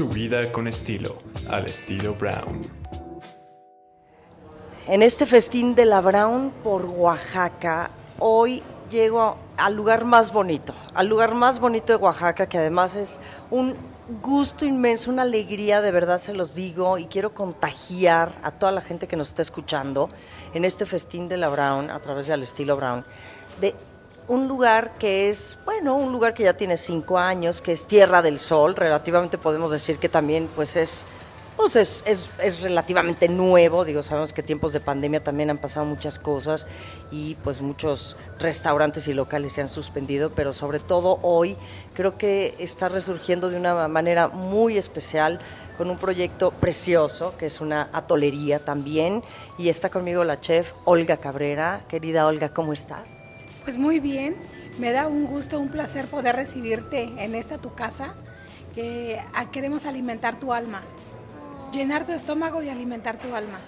[0.00, 1.18] Tu vida con estilo,
[1.50, 2.62] al estilo Brown.
[4.86, 11.06] En este festín de la Brown por Oaxaca, hoy llego al lugar más bonito, al
[11.06, 13.76] lugar más bonito de Oaxaca, que además es un
[14.22, 18.80] gusto inmenso, una alegría, de verdad se los digo, y quiero contagiar a toda la
[18.80, 20.08] gente que nos está escuchando
[20.54, 23.04] en este festín de la Brown, a través del estilo Brown,
[23.60, 23.74] de
[24.30, 28.22] un lugar que es, bueno, un lugar que ya tiene cinco años, que es Tierra
[28.22, 31.04] del Sol, relativamente podemos decir que también pues es
[31.56, 36.18] pues es, es, relativamente nuevo, digo, sabemos que tiempos de pandemia también han pasado muchas
[36.18, 36.66] cosas
[37.10, 41.56] y pues muchos restaurantes y locales se han suspendido, pero sobre todo hoy
[41.92, 45.40] creo que está resurgiendo de una manera muy especial
[45.76, 49.22] con un proyecto precioso, que es una atolería también,
[49.58, 51.84] y está conmigo la chef Olga Cabrera.
[51.88, 53.29] Querida Olga, ¿cómo estás?
[53.64, 54.36] Pues muy bien,
[54.78, 58.14] me da un gusto, un placer poder recibirte en esta tu casa,
[58.74, 60.82] que ah, queremos alimentar tu alma
[61.72, 63.58] llenar tu estómago y alimentar tu alma.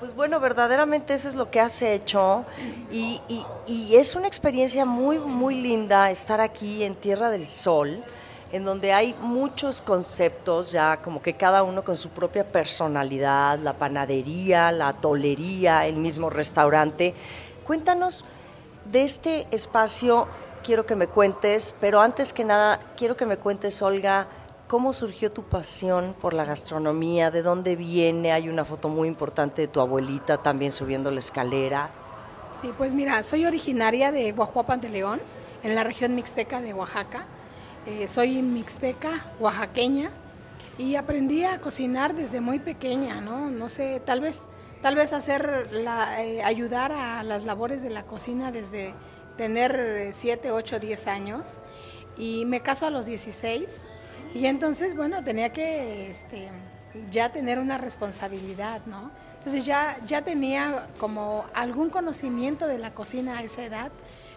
[0.00, 2.44] Pues bueno, verdaderamente eso es lo que has hecho
[2.90, 3.20] y,
[3.68, 8.02] y, es una experiencia muy, muy linda estar aquí en Tierra del Sol,
[8.50, 13.74] en donde hay muchos conceptos ya como que cada uno con su propia personalidad, la
[13.74, 17.14] panadería, la tolería, el mismo restaurante.
[17.64, 18.24] Cuéntanos
[18.84, 20.28] de este espacio,
[20.62, 24.28] quiero que me cuentes, pero antes que nada, quiero que me cuentes, Olga,
[24.72, 27.30] ¿Cómo surgió tu pasión por la gastronomía?
[27.30, 28.32] ¿De dónde viene?
[28.32, 31.90] Hay una foto muy importante de tu abuelita también subiendo la escalera.
[32.58, 35.20] Sí, pues mira, soy originaria de Guajuapan de León,
[35.62, 37.26] en la región mixteca de Oaxaca.
[37.84, 40.10] Eh, soy mixteca, oaxaqueña,
[40.78, 43.50] y aprendí a cocinar desde muy pequeña, ¿no?
[43.50, 44.40] No sé, tal vez,
[44.82, 48.94] tal vez hacer eh, ayudar a las labores de la cocina desde
[49.36, 51.60] tener 7, 8, 10 años.
[52.18, 53.86] Y me caso a los 16
[54.34, 56.48] y entonces, bueno, tenía que este,
[57.10, 59.10] ya tener una responsabilidad, ¿no?
[59.38, 63.92] Entonces ya, ya tenía como algún conocimiento de la cocina a esa edad,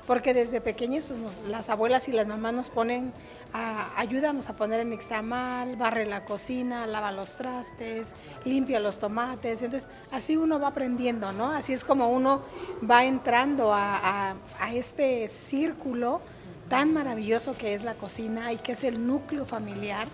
[0.07, 3.11] porque desde pequeñas pues las abuelas y las mamás nos ponen,
[3.53, 9.61] a, ayúdanos a poner en extamal, barre la cocina, lava los trastes, limpia los tomates,
[9.61, 11.51] entonces así uno va aprendiendo, ¿no?
[11.51, 12.41] Así es como uno
[12.89, 16.21] va entrando a, a este círculo
[16.69, 20.07] tan maravilloso que es la cocina y que es el núcleo familiar,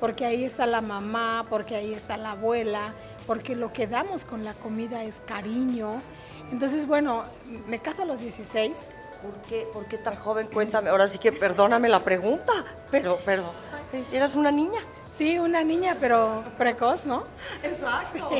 [0.00, 2.92] porque ahí está la mamá, porque ahí está la abuela,
[3.26, 6.00] porque lo que damos con la comida es cariño.
[6.52, 7.24] Entonces, bueno,
[7.66, 8.90] me caso a los 16.
[9.26, 10.48] ¿Por qué, ¿Por qué tan joven?
[10.52, 10.90] Cuéntame.
[10.90, 12.52] Ahora sí que perdóname la pregunta,
[12.90, 13.44] pero, pero,
[14.12, 14.80] ¿eras una niña?
[15.10, 17.24] Sí, una niña, pero precoz, ¿no?
[17.62, 18.30] Exacto.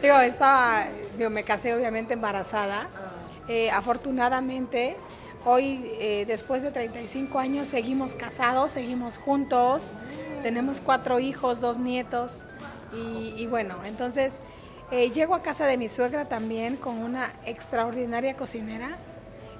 [0.00, 0.86] Digo, estaba,
[1.18, 2.88] digo, me casé obviamente embarazada.
[3.48, 4.96] Eh, afortunadamente,
[5.44, 9.92] Hoy, eh, después de 35 años, seguimos casados, seguimos juntos,
[10.40, 12.44] tenemos cuatro hijos, dos nietos
[12.94, 14.40] y, bueno, entonces
[14.92, 18.96] eh, llego a casa de mi suegra también con una extraordinaria cocinera.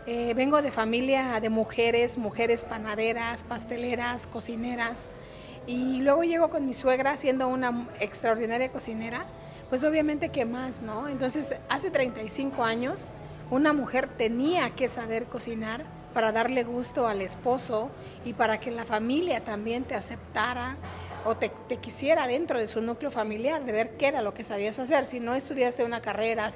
[0.05, 5.07] Eh, vengo de familia de mujeres, mujeres panaderas, pasteleras, cocineras
[5.65, 9.27] y luego llego con mi suegra siendo una extraordinaria cocinera,
[9.71, 11.09] pues obviamente que más, ¿no?
[11.09, 13.11] Entonces, hace 35 años
[13.51, 17.89] una mujer tenía que saber cocinar para darle gusto al esposo
[18.25, 20.77] y para que la familia también te aceptara
[21.25, 21.51] o te,
[21.81, 25.05] quisiera dentro de su núcleo familiar, de ver qué era lo que sabías hacer.
[25.05, 26.49] Si no estudiaste una carrera,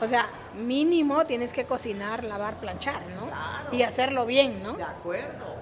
[0.00, 3.76] o sea, mínimo tienes que cocinar, lavar, planchar, ¿no?
[3.76, 4.74] Y hacerlo bien, ¿no?
[4.74, 5.56] De acuerdo.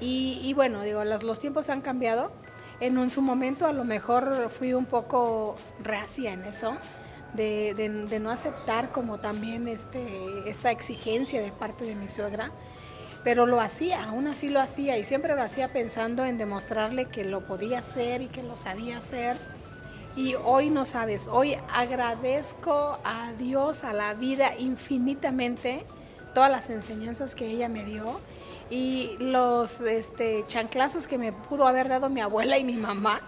[0.00, 2.30] Y, bueno, digo, los, los tiempos han cambiado.
[2.80, 6.76] En un, su momento a lo mejor fui un poco reacia en eso,
[7.34, 12.50] de, no aceptar como también este, esta exigencia de parte de mi suegra,
[13.24, 17.24] pero lo hacía, aún así lo hacía y siempre lo hacía pensando en demostrarle que
[17.24, 19.38] lo podía hacer y que lo sabía hacer.
[20.14, 25.84] Y hoy no sabes, hoy agradezco a Dios, a la vida infinitamente,
[26.34, 28.20] todas las enseñanzas que ella me dio
[28.70, 33.20] y los este, chanclazos que me pudo haber dado mi abuela y mi mamá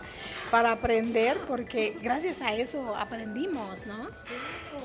[0.50, 4.08] para aprender, porque gracias a eso aprendimos, ¿no?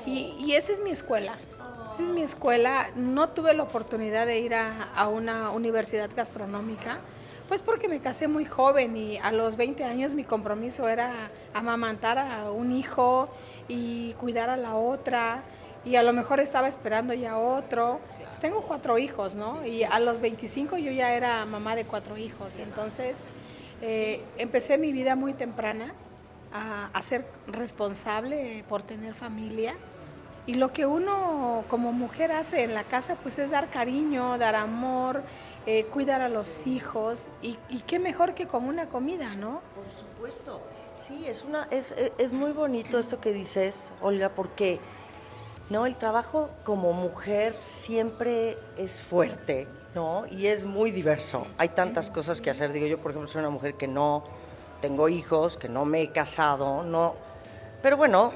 [0.06, 1.38] Y, esa es mi escuela.
[1.94, 2.90] Esa es mi escuela.
[2.96, 6.98] No tuve la oportunidad de ir a, una universidad gastronómica,
[7.48, 12.18] pues porque me casé muy joven y a los 20 años mi compromiso era amamantar
[12.18, 13.28] a un hijo
[13.68, 15.42] y cuidar a la otra
[15.84, 18.00] y a lo mejor estaba esperando ya otro.
[18.26, 19.66] Pues tengo cuatro hijos, ¿no?
[19.66, 23.24] Y a los 25 yo ya era mamá de cuatro hijos, entonces
[23.82, 25.92] eh, empecé mi vida muy temprana
[26.54, 29.74] a, ser responsable por tener familia.
[30.46, 34.56] Y lo que uno como mujer hace en la casa, pues es dar cariño, dar
[34.56, 35.22] amor
[35.66, 39.60] eh, cuidar a los hijos y, y qué mejor que con una comida, ¿no?
[39.76, 40.60] Por supuesto.
[40.96, 44.80] Sí, es, una, es, es- es muy bonito esto que dices, Olga, porque
[45.70, 50.26] no, el trabajo como mujer siempre es fuerte, ¿no?
[50.26, 51.46] Y es muy diverso.
[51.58, 52.72] Hay tantas cosas que hacer.
[52.72, 54.24] Digo, yo, por ejemplo, soy una mujer que no
[54.80, 57.14] tengo hijos, que no me he casado, no.
[57.82, 58.32] Pero bueno,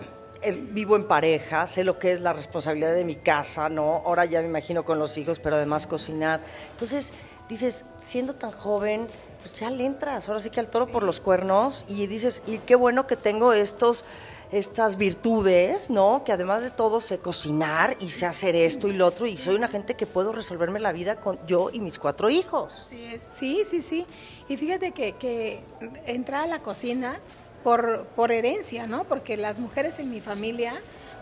[0.52, 4.02] vivo en pareja, sé lo que es la responsabilidad de mi casa, ¿no?
[4.04, 6.40] Ahora ya me imagino con los hijos, pero además cocinar.
[6.72, 7.12] Entonces,
[7.48, 9.06] dices, siendo tan joven,
[9.40, 12.58] pues ya le entras, ahora sí que al toro por los cuernos y dices, y
[12.58, 14.04] qué bueno que tengo estos
[14.52, 16.22] estas virtudes, ¿no?
[16.24, 19.56] Que además de todo sé cocinar y sé hacer esto y lo otro y soy
[19.56, 22.86] una gente que puedo resolverme la vida con yo y mis cuatro hijos.
[22.88, 24.06] Sí, sí, sí, sí.
[24.48, 25.60] Y fíjate que, que
[26.06, 27.18] entré a la cocina
[27.66, 29.02] por, por herencia, ¿no?
[29.02, 30.74] Porque las mujeres en mi familia,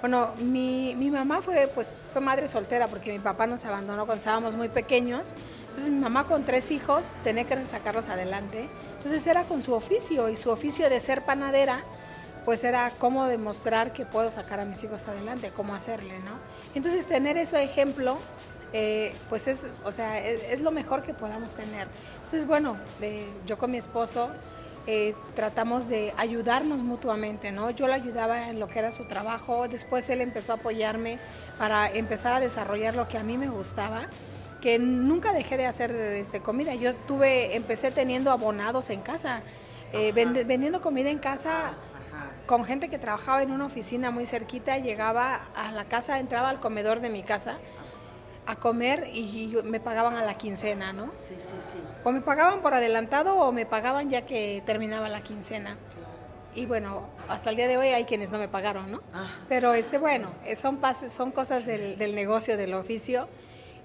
[0.02, 4.19] bueno, mi, mi mamá fue, pues, fue madre soltera porque mi papá nos abandonó cuando
[4.20, 5.32] estábamos muy pequeños.
[5.69, 8.69] Entonces mi mamá con tres hijos tenía que sacarlos adelante.
[8.99, 11.82] Entonces era con su oficio y su oficio de ser panadera,
[12.44, 16.32] pues era cómo demostrar que puedo sacar a mis hijos adelante, cómo hacerle, ¿no?
[16.75, 18.19] Entonces tener ese ejemplo
[18.75, 21.88] eh, pues es, o sea, es, es lo mejor que podamos tener.
[22.17, 24.29] Entonces, bueno, de- yo con mi esposo
[24.86, 27.70] eh, tratamos de ayudarnos mutuamente, ¿no?
[27.70, 31.19] Yo le ayudaba en lo que era su trabajo, después él empezó a apoyarme
[31.58, 34.08] para empezar a desarrollar lo que a mí me gustaba
[34.60, 36.75] que nunca dejé de hacer este, comida.
[36.75, 39.42] Yo tuve, empecé teniendo abonados en casa,
[39.92, 41.75] eh, vendiendo comida en casa
[42.46, 46.60] con gente que trabajaba en una oficina muy cerquita, llegaba a la casa, entraba al
[46.60, 47.58] comedor de mi casa
[48.46, 51.06] a comer y me pagaban a la quincena, ¿no?
[51.12, 51.79] Sí, sí, sí.
[52.05, 55.76] O me pagaban por adelantado o me pagaban ya que terminaba la quincena.
[56.55, 59.00] Y bueno, hasta el día de hoy hay quienes no me pagaron, ¿no?
[59.12, 59.26] Ah.
[59.49, 63.29] Pero este, bueno, eh, son, pas- son cosas del, del negocio, del oficio.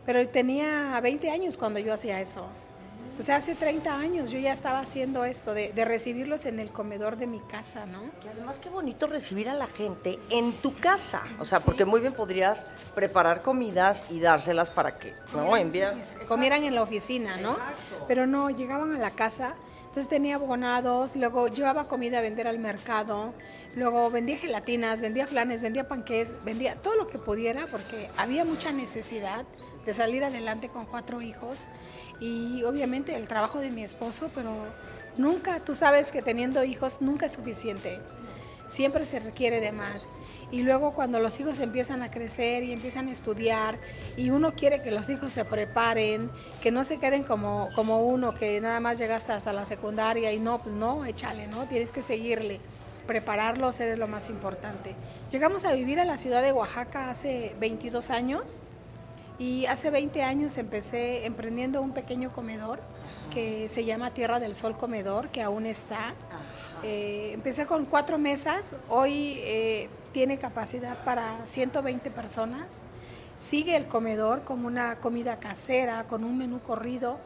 [0.06, 2.46] Pero tenía 20 años cuando yo hacía eso.
[3.20, 6.70] O sea, hace 30 años yo ya estaba haciendo esto, de, de recibirlos en el
[6.72, 8.04] comedor de mi casa, ¿no?
[8.22, 11.22] Que además qué bonito recibir a la gente en tu casa.
[11.38, 12.66] O sea, porque muy bien podrías
[12.96, 16.00] preparar comidas y dárselas para que no envían.
[16.30, 17.52] comieran en la oficina, ¿no?
[17.52, 18.06] Exacto.
[18.08, 19.56] Pero no, llegaban a la casa,
[19.90, 23.34] entonces tenía abonados, luego llevaba comida a vender al mercado,
[23.76, 28.72] luego vendía gelatinas, vendía flanes, vendía panqués, vendía todo lo que pudiera porque había mucha
[28.72, 29.46] necesidad
[29.86, 31.70] de salir adelante con cuatro hijos
[32.20, 34.52] y obviamente el trabajo de mi esposo, pero
[35.18, 38.00] nunca, tú sabes que teniendo hijos nunca es suficiente
[38.70, 40.14] siempre se requiere de más.
[40.52, 43.78] Y luego cuando los hijos empiezan a crecer y empiezan a estudiar
[44.16, 46.30] y uno quiere que los hijos se preparen,
[46.62, 50.40] que no se queden como, como uno que nada más llegaste hasta la secundaria y
[50.40, 51.66] no, pues no, échale, ¿no?
[51.66, 52.60] Tienes que seguirle.
[53.08, 54.94] Prepararlos es lo más importante.
[55.32, 58.64] Llegamos a vivir a la ciudad de Oaxaca hace 22 años
[59.40, 62.82] y hace 20 años empecé emprendiendo un pequeño comedor
[63.32, 66.14] que se llama Tierra del Sol Comedor, que aún está.
[66.84, 72.82] Eh, empecé con cuatro mesas, hoy eh, tiene capacidad para 120 personas.
[73.38, 77.18] Sigue el comedor como una comida casera, con un menú corrido,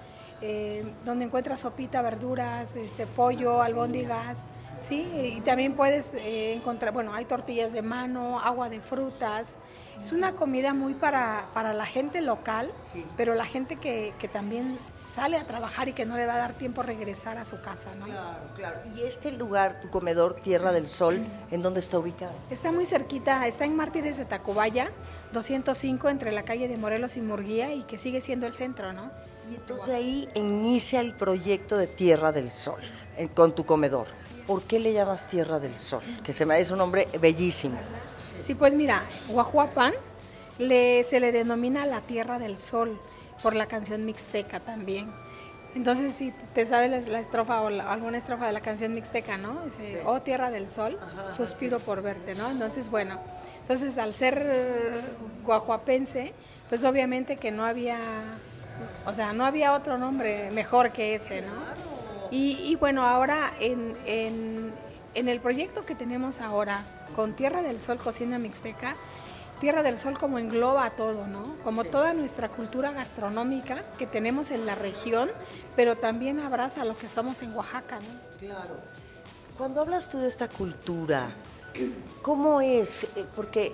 [0.41, 4.45] eh, donde encuentras sopita, verduras, este, pollo, albóndigas,
[4.83, 5.01] ¿sí?
[5.37, 9.55] Y también puedes eh, encontrar, bueno, hay tortillas de mano, agua de frutas.
[10.01, 13.05] Es una comida muy para, para la gente local, Sí.
[13.15, 16.37] pero la gente que, que también sale a trabajar y que no le va a
[16.37, 18.05] dar tiempo a regresar a su casa, ¿no?
[18.05, 18.79] Claro, claro.
[18.95, 22.33] Y este lugar, tu comedor Tierra del Sol, ¿en dónde está ubicado?
[22.49, 24.91] Está muy cerquita, está en Mártires de Tacubaya,
[25.31, 29.11] 205 entre la calle de Morelos y Murguía y que sigue siendo el centro, ¿no?
[29.51, 32.81] Y entonces ahí inicia el proyecto de Tierra del Sol,
[33.35, 34.07] con tu comedor.
[34.47, 36.01] ¿Por qué le llamas Tierra del Sol?
[36.23, 37.77] Que se me es un nombre bellísimo.
[38.45, 39.93] Sí, pues mira, Guajuapan
[40.59, 42.99] le, se le denomina la Tierra del Sol
[43.41, 45.11] por la canción mixteca también.
[45.75, 49.37] Entonces, si te sabes la, la estrofa o la- alguna estrofa de la canción mixteca,
[49.37, 49.63] ¿no?
[49.65, 50.99] Dice, oh Tierra del Sol,
[51.35, 52.49] suspiro por verte, ¿no?
[52.51, 53.17] Entonces, bueno,
[53.61, 55.01] entonces al ser
[55.45, 56.33] guajuapense,
[56.69, 57.97] pues obviamente que no había,
[59.05, 61.92] o sea, no había otro nombre mejor que ese, ¿no?
[62.33, 64.73] Y, y bueno, ahora en, en-
[65.13, 66.83] en el proyecto que tenemos ahora
[67.15, 68.95] con Tierra del Sol Cocina Mixteca,
[69.59, 71.43] Tierra del Sol como engloba todo, ¿no?
[71.63, 75.29] Como toda nuestra cultura gastronómica que tenemos en la región,
[75.75, 78.37] pero también abraza lo que somos en Oaxaca, ¿no?
[78.39, 78.77] Claro.
[79.55, 81.29] Cuando hablas tú de esta cultura,
[82.23, 83.03] ¿cómo es?
[83.15, 83.71] Eh, Porque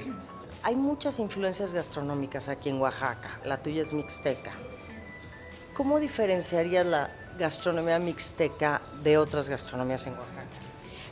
[0.64, 3.40] hay muchas influencias gastronómicas aquí en Oaxaca.
[3.46, 4.52] La tuya es mixteca.
[5.74, 10.46] ¿Cómo diferenciarías la gastronomía mixteca de otras gastronomías en Oaxaca?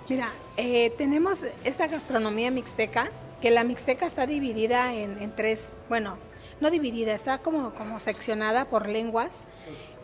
[0.10, 3.10] Mira, eh, tenemos esta gastronomía mixteca,
[3.42, 6.18] que la mixteca está dividida en, en tres, bueno,
[6.62, 9.44] no dividida, está como, como seccionada por lenguas.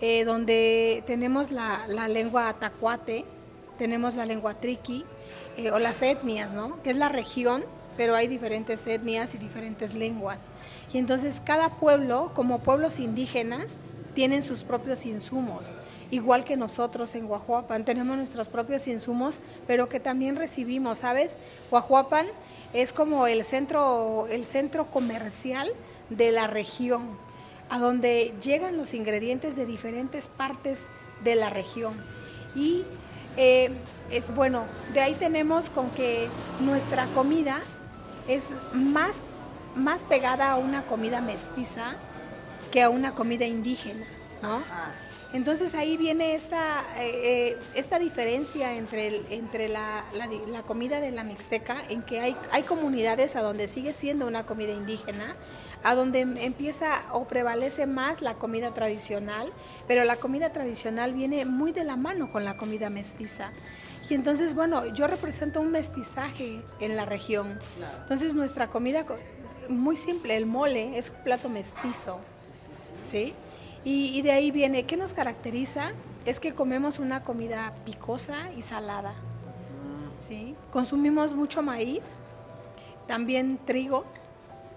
[0.02, 3.24] eh, donde tenemos la, la, lengua atacuate,
[3.78, 5.06] tenemos la lengua triqui,
[5.56, 6.82] eh, o las etnias, ¿no?
[6.84, 7.64] Que es la región,
[7.96, 10.50] pero hay diferentes etnias y diferentes lenguas.
[10.92, 13.78] Y entonces cada pueblo, como pueblos indígenas,
[14.14, 15.76] tienen sus propios insumos,
[16.12, 21.38] igual que nosotros en Guajuapan tenemos nuestros propios insumos, pero que también recibimos, ¿sabes?
[21.70, 22.28] Guajuapan
[22.74, 25.70] es como el centro, el centro comercial
[26.10, 27.18] de la región,
[27.70, 30.88] a donde llegan los ingredientes de diferentes partes
[31.24, 31.94] de la región.
[32.56, 32.84] Y
[33.38, 33.72] eh,
[34.12, 36.28] es bueno, de ahí tenemos con que
[36.60, 37.60] nuestra comida
[38.28, 39.22] es más,
[39.76, 41.96] más pegada a una comida mestiza
[42.74, 44.04] que a una comida indígena,
[44.42, 44.64] ¿no?
[45.32, 51.24] Entonces ahí viene esta, eh, eh, esta diferencia entre, entre la, la, comida de la
[51.24, 55.36] Mixteca, en que hay, hay comunidades a donde sigue siendo una comida indígena,
[55.84, 59.54] a donde empieza o prevalece más la comida tradicional,
[59.88, 63.52] pero la comida tradicional viene muy de la mano con la comida mestiza.
[64.10, 67.60] Y entonces, bueno, yo represento un mestizaje en la región.
[68.02, 69.06] Entonces nuestra comida,
[69.70, 72.20] muy simple, el mole es un plato mestizo,
[73.04, 73.34] ¿sí?
[73.86, 75.92] Y, de ahí viene, ¿qué nos caracteriza?
[76.26, 79.14] Es que comemos una comida picosa y salada.
[80.20, 80.56] ¿sí?
[80.72, 82.20] Consumimos mucho maíz,
[83.08, 84.06] también trigo,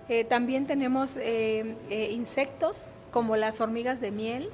[0.09, 4.51] eh, también tenemos eh, eh, insectos como las hormigas de miel,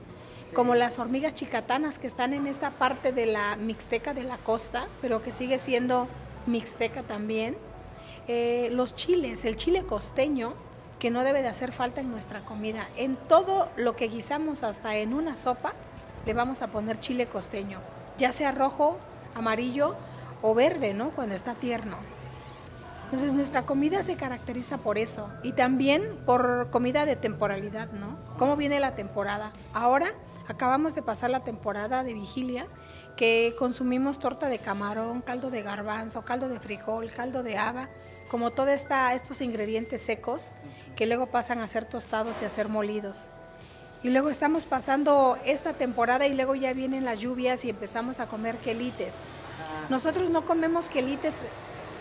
[0.54, 4.86] como las hormigas chicatanas que están en esta parte de la mixteca de la costa,
[5.00, 6.08] pero que sigue siendo
[6.46, 7.56] mixteca también.
[8.28, 10.54] los chiles, el chile costeño,
[11.02, 12.86] que no debe de hacer falta en nuestra comida.
[12.96, 15.72] En todo lo que guisamos, hasta en una sopa,
[16.24, 17.80] le vamos a poner chile costeño,
[18.18, 18.98] ya sea rojo,
[19.34, 19.96] amarillo
[20.42, 21.10] o verde, ¿no?
[21.10, 21.96] Cuando está tierno.
[23.06, 28.16] Entonces nuestra comida se caracteriza por eso y también por comida de temporalidad, ¿no?
[28.38, 29.52] ¿Cómo viene la temporada?
[29.74, 30.14] Ahora
[30.46, 32.68] acabamos de pasar la temporada de vigilia
[33.16, 37.88] que consumimos torta de camarón, caldo de garbanzo, caldo de frijol, caldo de haba,
[38.30, 40.54] como todos estos ingredientes secos
[40.96, 43.30] que luego pasan a ser tostados y a ser molidos.
[44.02, 48.26] Y luego estamos pasando esta temporada y luego ya vienen las lluvias y empezamos a
[48.26, 49.14] comer quelites.
[49.88, 51.36] Nosotros no comemos quelites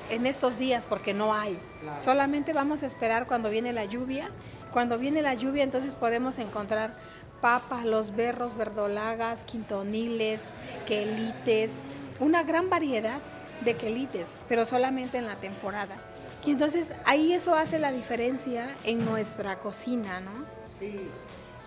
[0.10, 1.60] en estos días porque no hay.
[2.04, 4.32] Solamente vamos a esperar cuando viene la lluvia.
[4.72, 6.94] Cuando viene la lluvia entonces podemos encontrar
[7.42, 10.50] papas, los berros, verdolagas, quintoniles,
[10.86, 11.80] quelites,
[12.20, 13.20] una gran variedad
[13.66, 15.96] de quelites, pero solamente en la temporada.
[16.46, 20.32] Y entonces ahí eso hace la diferencia en nuestra cocina, ¿no?
[20.80, 21.10] Sí.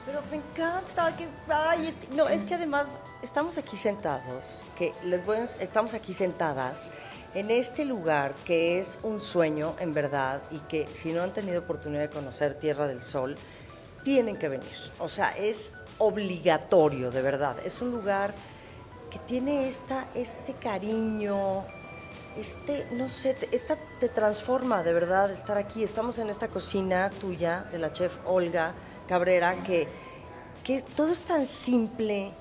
[0.07, 5.39] Pero me encanta que ay, no es que además estamos aquí sentados, que les voy
[5.61, 6.91] estamos aquí sentadas
[7.35, 11.61] en este lugar que es un sueño en verdad y que si no han tenido
[11.61, 13.37] oportunidad de conocer Tierra del Sol
[14.05, 14.93] tienen que venir.
[14.99, 17.57] O sea, es obligatorio, de verdad.
[17.65, 18.35] Es un lugar
[19.11, 21.65] que tiene esta este cariño,
[22.37, 25.85] este, no sé, esta te transforma de verdad estar aquí.
[25.85, 28.75] Estamos en esta cocina tuya, de la chef Olga
[29.09, 29.89] Cabrera, que,
[30.63, 32.33] que todo es tan simple,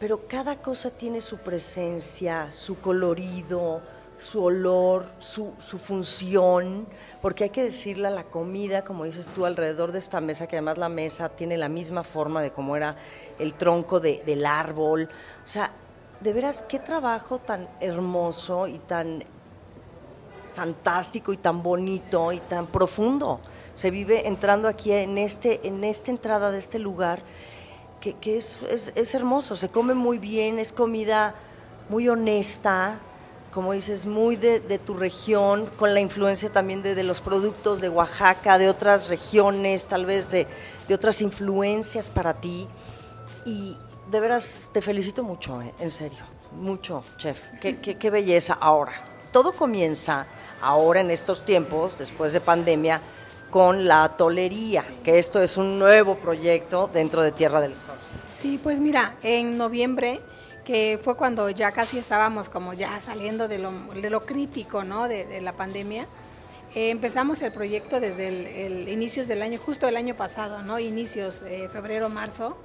[0.00, 3.82] pero cada cosa tiene su presencia, su colorido,
[4.16, 6.86] su olor, su, su, función,
[7.20, 10.56] porque hay que decirle a la comida, como dices tú, alrededor de esta mesa, que
[10.56, 12.96] además la mesa tiene la misma forma de cómo era
[13.38, 15.08] el tronco de, del árbol.
[15.42, 15.72] O sea,
[16.20, 19.24] de veras, qué trabajo tan hermoso y tan
[20.54, 23.40] fantástico y tan bonito y tan profundo.
[23.74, 27.22] Se vive entrando aquí en, este, en esta entrada de este lugar
[28.20, 28.58] que, es,
[28.96, 31.36] es, hermoso, se come muy bien, es comida
[31.88, 32.98] muy honesta,
[33.52, 38.58] como dices, muy de, tu región, con la influencia también de, los productos de Oaxaca,
[38.58, 40.48] de otras regiones, tal vez de,
[40.92, 42.66] otras influencias para ti.
[43.44, 43.76] Y
[44.10, 47.40] de veras, te felicito mucho, eh, en serio, mucho, chef.
[47.60, 49.11] Qué, qué belleza ahora.
[49.32, 50.26] Todo comienza
[50.60, 53.00] ahora en estos tiempos, después de pandemia,
[53.50, 57.96] con la tolería, que esto es un nuevo proyecto dentro de Tierra del Sol.
[58.34, 60.20] Sí, pues mira, en noviembre,
[60.66, 65.08] que fue cuando ya casi estábamos como ya saliendo de lo, crítico, ¿no?
[65.08, 66.06] De, la pandemia,
[66.74, 70.78] eh, empezamos el proyecto desde el, inicios del año, justo el año pasado, ¿no?
[70.78, 72.58] Inicios, eh, febrero, marzo,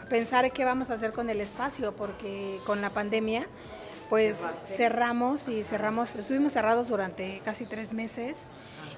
[0.00, 3.46] a pensar qué vamos a hacer con el espacio, porque con la pandemia
[4.12, 8.42] pues cerramos y cerramos, estuvimos cerrados durante casi tres meses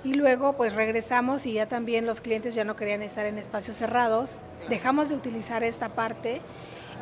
[0.02, 3.76] y luego pues regresamos y ya también los clientes ya no querían estar en espacios
[3.76, 6.40] cerrados, dejamos de utilizar esta parte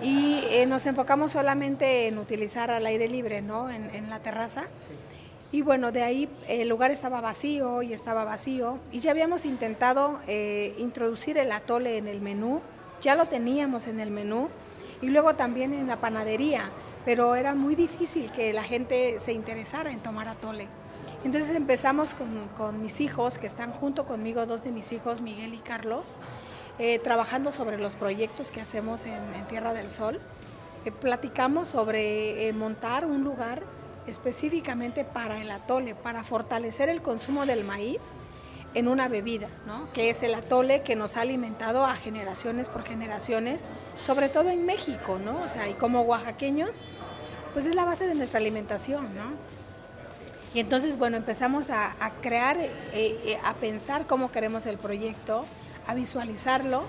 [0.02, 3.71] y eh, nos enfocamos solamente en utilizar al aire libre, ¿no?
[3.71, 4.64] En, la terraza.
[5.50, 10.19] Y bueno, de ahí el lugar estaba vacío y estaba vacío y ya habíamos intentado
[10.26, 12.61] eh, introducir el atole en el menú,
[13.00, 14.50] ya lo teníamos en el menú,
[15.00, 16.71] y luego también en la panadería,
[17.04, 20.68] pero era muy difícil que la gente se interesara en tomar atole.
[21.25, 25.59] Entonces empezamos con, mis hijos, que están junto conmigo, dos de mis hijos, Miguel y
[25.59, 26.16] Carlos,
[26.78, 30.21] eh, trabajando sobre los proyectos que hacemos en, Tierra del Sol.
[30.85, 33.62] Eh, platicamos sobre eh, montar un lugar
[34.09, 38.14] específicamente para el atole, para fortalecer el consumo del maíz
[38.74, 39.82] en una bebida, ¿no?
[39.92, 43.68] que es el atole que nos ha alimentado a generaciones por generaciones,
[44.00, 45.40] sobre todo en México, ¿no?
[45.40, 46.84] O sea, y como oaxaqueños,
[47.52, 49.52] pues es la base de nuestra alimentación, ¿no?
[50.54, 55.46] Y entonces, bueno, empezamos a, crear, eh, eh, a pensar cómo queremos el proyecto,
[55.86, 56.82] a visualizarlo.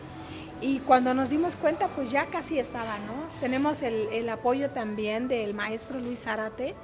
[0.59, 3.13] Y cuando nos dimos cuenta, pues ya casi estaba, ¿no?
[3.39, 6.75] Tenemos el, el apoyo también del maestro Luis Zárate,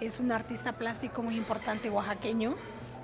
[0.00, 2.54] es un artista plástico muy importante oaxaqueño,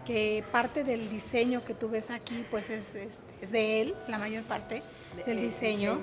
[0.04, 4.44] que parte del diseño que tú ves aquí, pues es, es de él, la mayor
[4.44, 4.82] parte
[5.26, 5.98] del diseño.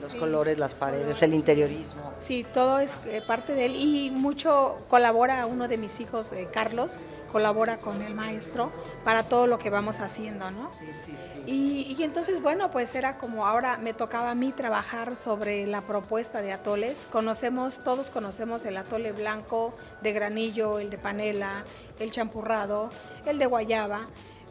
[0.00, 2.12] los colores, las paredes, el interiorismo.
[2.18, 6.48] Sí, todo es eh, parte de él y mucho colabora uno de mis hijos, eh,
[6.52, 6.94] Carlos,
[7.30, 8.72] colabora con el maestro
[9.04, 10.72] para todo lo que vamos haciendo, ¿no?
[10.72, 11.42] Sí, sí, sí.
[11.46, 15.82] Y, y, entonces, bueno, pues era como ahora me tocaba a mí trabajar sobre la
[15.82, 17.08] propuesta de atoles.
[17.12, 21.64] Conocemos, todos conocemos el atole blanco de granillo, el de panela,
[22.00, 22.90] el champurrado,
[23.30, 24.06] el de guayaba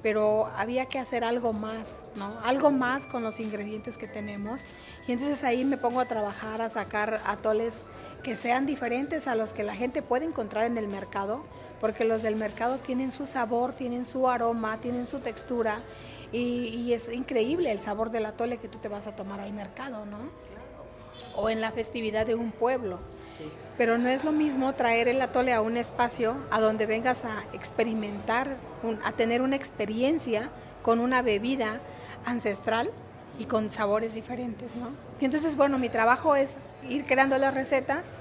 [0.05, 2.32] pero había que hacer algo más, ¿no?
[2.44, 4.67] Algo más con los ingredientes que tenemos.
[5.08, 7.86] Y entonces ahí me pongo a trabajar, a sacar atoles
[8.22, 11.44] que sean diferentes a los que la gente puede encontrar en el mercado,
[11.82, 15.82] porque los del mercado tienen su sabor, tienen su aroma, tienen su textura,
[16.32, 20.05] y, es increíble el sabor del atole que tú te vas a tomar al mercado,
[20.05, 20.17] ¿no?
[21.36, 23.00] O en la festividad de un pueblo.
[23.77, 27.44] Pero no es lo mismo traer el atole a un espacio a donde vengas a
[27.54, 28.58] experimentar,
[29.04, 30.50] a tener una experiencia
[30.82, 31.82] con una bebida
[32.25, 32.89] ancestral
[33.38, 34.89] y con sabores diferentes, ¿no?
[35.20, 36.58] Y entonces, bueno, mi trabajo es
[36.89, 38.18] ir creando las recetas.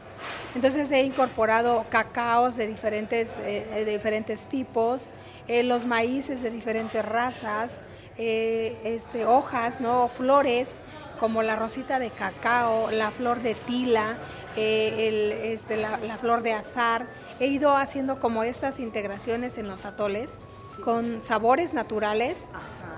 [0.54, 5.12] Entonces he incorporado cacaos de diferentes, eh, de diferentes tipos,
[5.48, 7.82] eh, los maíces de diferentes razas,
[8.16, 10.08] eh, este, hojas, ¿no?
[10.08, 10.78] flores
[11.18, 14.16] como la rosita de cacao, la flor de tila,
[14.56, 17.06] eh, este, la, flor de azar.
[17.40, 20.38] He ido haciendo como estas integraciones en los atoles
[20.84, 22.48] con sabores naturales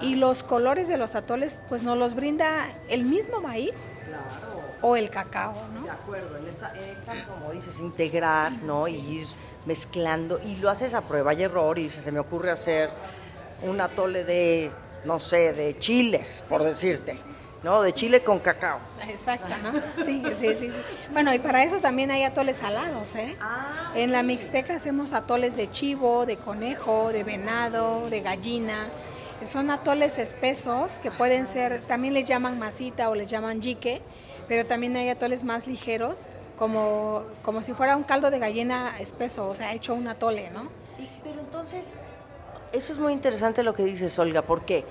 [0.00, 3.92] y los colores de los atoles pues nos los brinda el mismo maíz
[4.83, 5.83] o el cacao, ¿no?
[5.85, 6.72] De acuerdo, en esta,
[7.26, 8.88] como dices, integrar, ¿no?
[8.88, 9.29] Y ir
[9.64, 12.90] mezclando y lo haces a prueba y error y se me ocurre hacer
[13.62, 14.70] un atole de,
[15.05, 17.18] no sé, de chiles, por decirte
[17.62, 17.82] ¿no?
[17.82, 18.78] De chile con cacao.
[19.08, 20.04] Exacto, ¿no?
[20.04, 20.70] Sí, sí, sí,
[21.12, 23.36] Bueno, y para eso también hay atoles salados, ¿eh?
[23.40, 28.88] Ah, en la Mixteca hacemos atoles de chivo, de conejo, de venado, de gallina.
[29.44, 34.00] Son atoles espesos que pueden ser, también les llaman masita o les llaman jique,
[34.48, 39.48] pero también hay atoles más ligeros, como, como si fuera un caldo de gallina espeso,
[39.48, 40.68] o sea, hecho un atole, ¿no?
[41.22, 41.92] pero entonces,
[42.72, 44.84] eso es muy interesante lo que dices, Olga, porque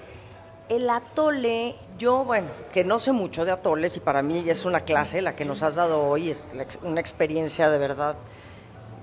[0.70, 4.82] el atole, yo, bueno, que no sé mucho de atoles y para mí es una
[4.82, 6.52] clase la que nos has dado hoy, es
[6.84, 8.16] una experiencia de verdad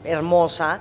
[0.05, 0.81] hermosa.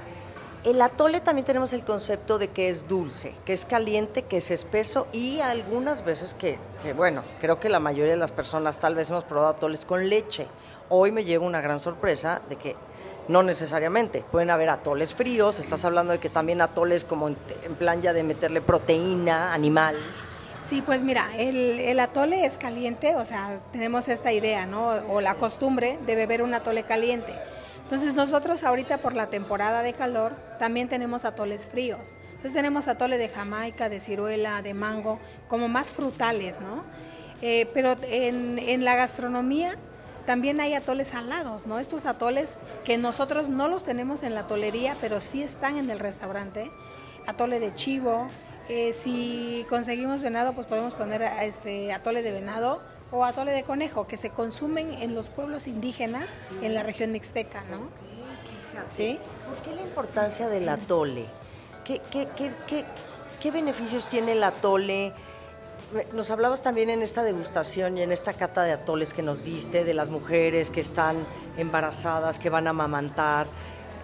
[0.63, 4.51] El atole también tenemos el concepto de que es dulce, que es caliente, que es
[4.51, 6.59] espeso y algunas veces que,
[6.95, 10.47] bueno, creo que la mayoría de las personas tal vez hemos probado atoles con leche.
[10.89, 12.75] Hoy me llevo una gran sorpresa de que
[13.27, 18.01] no necesariamente, pueden haber atoles fríos, estás hablando de que también atoles como en plan
[18.01, 19.95] ya de meterle proteína animal.
[20.61, 24.89] Sí, pues mira, el, atole es caliente, o sea, tenemos esta idea, ¿no?
[25.09, 27.33] O la costumbre de beber un atole caliente.
[27.83, 32.15] Entonces nosotros ahorita por la temporada de calor también tenemos atoles fríos.
[32.27, 36.83] Entonces tenemos atole de Jamaica, de ciruela, de mango, como más frutales, ¿no?
[37.41, 39.75] Eh, pero en, en la gastronomía
[40.27, 41.79] también hay atoles salados, ¿no?
[41.79, 45.99] Estos atoles que nosotros no los tenemos en la tolería, pero sí están en el
[45.99, 46.71] restaurante.
[47.27, 48.27] Atole de chivo,
[48.69, 54.07] eh, si conseguimos venado, pues podemos poner este atole de venado o atole de conejo,
[54.07, 57.89] que se consumen en los pueblos indígenas en la región mixteca, ¿no?
[58.87, 59.19] ¿Sí?
[59.47, 61.25] ¿Por qué la importancia del atole?
[61.83, 62.85] ¿Qué, qué, qué,
[63.39, 65.13] qué beneficios tiene el atole?
[66.13, 69.83] Nos hablabas también en esta degustación y en esta cata de atoles que nos diste,
[69.83, 73.47] de las mujeres que están embarazadas, que van a amamantar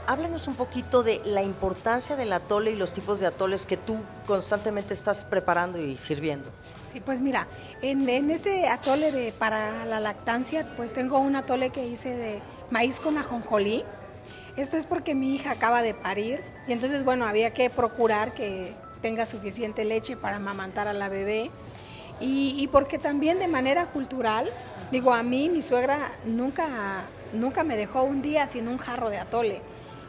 [0.08, 3.98] háblanos un poquito de la importancia del atole y los tipos de atoles que tú
[4.26, 6.50] constantemente estás preparando y sirviendo.
[6.92, 7.48] Sí, pues mira,
[7.82, 12.40] en, este atole de, para la lactancia, pues tengo un atole que hice de
[12.72, 13.84] maíz con ajonjolí.
[14.56, 18.74] Esto es porque mi hija acaba de parir y entonces, bueno, había que procurar que
[19.02, 21.52] tenga suficiente leche para amamantar a la bebé.
[22.20, 24.50] Y, y porque también de manera cultural,
[24.92, 29.20] digo, a mí mi suegra nunca, nunca me dejó un día sin un jarro de
[29.20, 29.62] atole.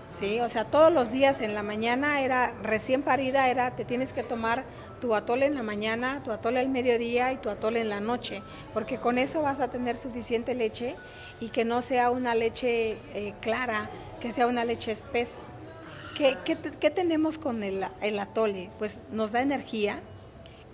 [0.09, 4.14] Sí, o sea, todos los días en la mañana era recién parida, era te tienes
[4.14, 4.64] que tomar
[5.03, 8.42] tu atole en la mañana, tu atole al mediodía y tu atole en la noche,
[8.73, 10.97] porque con eso vas a tener suficiente leche
[11.40, 15.38] y que no sea una leche eh, clara, que sea una leche espesa.
[16.16, 18.71] ¿Qué, qué, tenemos con el, el, atole?
[18.79, 20.01] Pues nos da energía.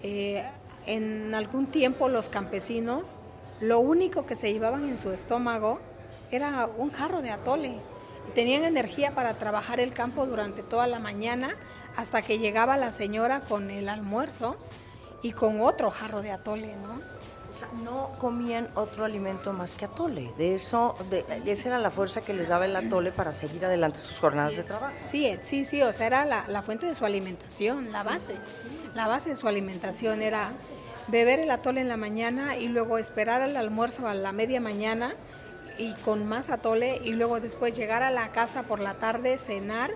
[0.03, 0.43] Eh,
[0.87, 3.21] en algún tiempo los campesinos
[3.61, 5.81] lo único que se llevaban en su estómago
[6.31, 7.75] era un jarro de atole
[8.35, 11.55] Tenían energía para trabajar el campo durante toda la mañana
[11.97, 14.57] hasta que llegaba la señora con el almuerzo
[15.23, 17.01] y con otro jarro de atole, ¿no?
[17.55, 20.33] O sea, no comían otro alimento más que atole.
[20.37, 24.01] De eso, de, esa era la fuerza que les daba el atole para seguir adelante
[24.01, 24.97] sus jornadas de trabajo.
[25.05, 28.35] Sí, eh, sí, sí, o sea, era la, la fuente de su alimentación, la base.
[28.97, 30.53] La base de su alimentación era
[31.07, 35.15] beber el atole en la mañana y luego esperar al almuerzo a la media mañana
[35.79, 39.91] y con más atole y luego después llegar a la casa por la tarde, cenar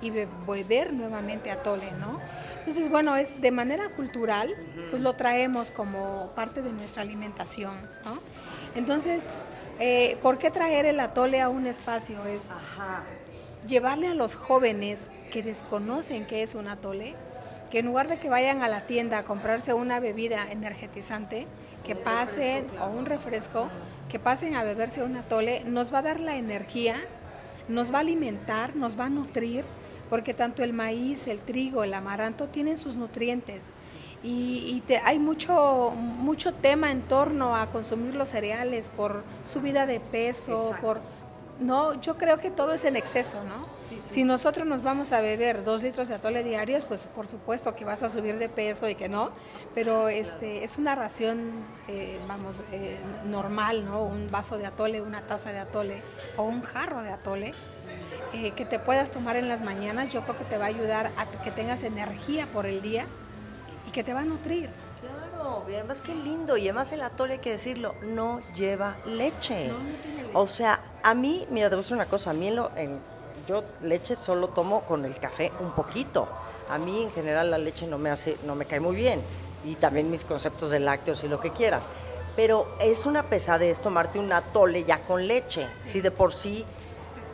[0.00, 2.20] y beber nuevamente atole, ¿no?
[2.58, 4.54] Entonces, bueno, es de manera cultural,
[4.90, 8.18] pues lo traemos como parte de nuestra alimentación, ¿no?
[8.74, 9.30] Entonces,
[9.78, 12.24] eh, ¿por qué traer el atole a un espacio?
[12.26, 12.50] Es
[13.66, 17.14] llevarle a los jóvenes que desconocen qué es un atole,
[17.70, 21.46] que en lugar de que vayan a la tienda a comprarse una bebida energetizante,
[21.84, 23.68] que pasen o un refresco,
[24.08, 26.96] que pasen a beberse un atole, nos va a dar la energía,
[27.68, 29.64] nos va a alimentar, nos va a nutrir,
[30.10, 33.74] porque tanto el maíz, el trigo, el amaranto tienen sus nutrientes.
[34.22, 40.76] Y, hay mucho, mucho tema en torno a consumir los cereales por subida de peso,
[40.80, 41.00] por
[41.60, 43.66] no, yo creo que todo es en exceso, ¿no?
[44.08, 47.84] Si nosotros nos vamos a beber dos litros de atole diarios, pues por supuesto que
[47.84, 49.30] vas a subir de peso y que no,
[49.74, 51.52] pero este es una ración,
[51.88, 54.02] eh, vamos, eh, normal, ¿no?
[54.02, 56.02] Un vaso de atole, una taza de atole
[56.36, 57.52] o un jarro de atole.
[58.34, 61.10] Eh, que te puedas tomar en las mañanas, yo creo que te va a ayudar
[61.18, 63.04] a que tengas energía por el día
[63.86, 64.70] y que te va a nutrir.
[65.02, 69.68] Claro, además qué lindo, y además el atole, hay que decirlo, no lleva leche.
[69.68, 70.30] No, no tiene leche.
[70.32, 73.00] O sea, a mí, mira, te voy a decir una cosa, a mí en en,
[73.46, 76.28] yo leche solo tomo con el café un poquito.
[76.68, 79.20] A mí en general la leche no me hace, no me cae muy bien.
[79.64, 81.86] Y también mis conceptos de lácteos y lo que quieras.
[82.36, 85.68] Pero es una pesadez tomarte un atole ya con leche.
[85.86, 86.64] Si de por sí,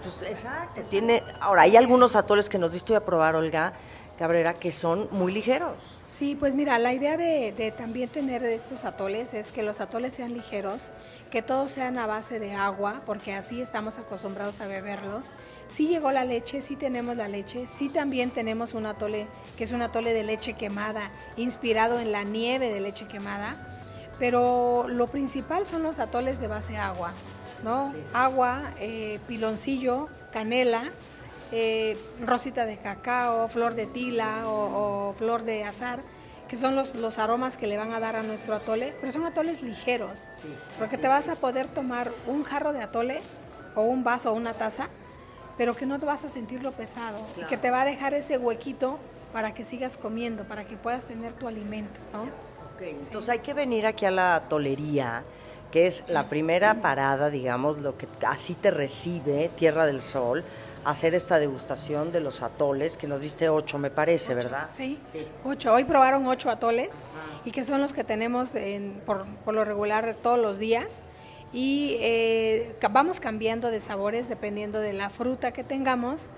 [0.02, 0.80] pues exacto.
[0.90, 3.74] Tiene, ahora, hay algunos atoles que nos diste a probar, Olga
[4.18, 5.76] Cabrera, que son muy ligeros.
[6.08, 10.34] Sí, pues mira, la idea de, también tener estos atoles es que los atoles sean
[10.34, 10.90] ligeros,
[11.30, 15.26] que todos sean a base de agua, porque así estamos acostumbrados a beberlos.
[15.68, 19.72] Sí llegó la leche, sí tenemos la leche, sí también tenemos un atole que es
[19.72, 23.56] un atole de leche quemada, inspirado en la nieve de leche quemada,
[24.18, 27.12] pero lo principal son los atoles de base agua,
[27.62, 27.92] ¿no?
[28.14, 30.90] Agua, eh, piloncillo, canela,
[31.52, 36.00] eh, rosita de cacao, flor de tila o, flor de azar,
[36.48, 39.24] que son los, los, aromas que le van a dar a nuestro atole, pero son
[39.24, 40.20] atoles ligeros,
[40.78, 43.20] porque te vas a poder tomar un jarro de atole
[43.74, 44.88] o un vaso o una taza,
[45.56, 48.38] pero que no te vas a sentirlo pesado y que te va a dejar ese
[48.38, 48.98] huequito
[49.32, 52.00] para que sigas comiendo, para que puedas tener tu alimento,
[52.80, 55.24] Entonces hay que venir aquí a la tolería,
[55.70, 60.44] que es la primera parada, digamos, lo que así te recibe Tierra del Sol,
[60.84, 64.68] hacer esta degustación de los atoles, que nos diste ocho, me parece, ¿verdad?
[64.72, 64.98] Sí,
[65.44, 65.72] ocho.
[65.72, 67.02] Hoy probaron ocho atoles
[67.44, 68.54] y que son los que tenemos
[69.06, 71.02] por, lo regular todos los días.
[71.52, 76.30] Y eh, vamos cambiando de sabores dependiendo de la fruta que tengamos.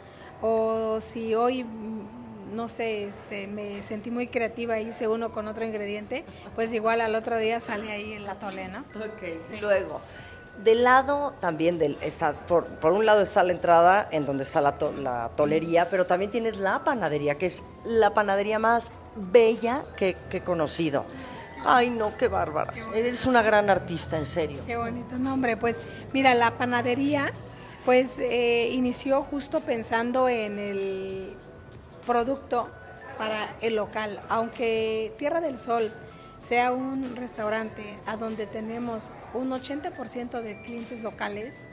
[0.43, 5.49] O si hoy, mm, no sé, este, me sentí muy creativa y hice uno con
[5.49, 6.25] otro ingrediente,
[6.55, 8.81] pues igual al otro día sale ahí el atole, ¿no?
[8.97, 9.61] Ok, sí.
[9.61, 10.01] luego.
[10.63, 14.61] Del lado también, del, está, por, por, un lado está la entrada en donde está
[14.61, 20.17] la, la, tolería, pero también tienes la panadería, que es la panadería más bella que,
[20.29, 21.07] que he conocido.
[21.65, 22.73] Ay, no, qué bárbara.
[22.95, 24.63] Eres una gran artista, en serio.
[24.67, 25.57] Qué bonito nombre.
[25.57, 25.81] Pues
[26.13, 27.33] mira, la panadería
[27.85, 31.35] pues eh, inició justo pensando en el
[32.07, 32.69] producto
[33.17, 35.93] para el local, aunque Tierra del Sol
[36.41, 41.69] sea un restaurante a donde tenemos un 80% de clientes locales